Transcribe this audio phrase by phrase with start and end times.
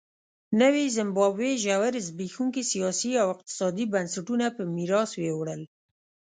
[0.61, 5.61] نوې زیمبابوې ژور زبېښونکي سیاسي او اقتصادي بنسټونه په میراث یووړل.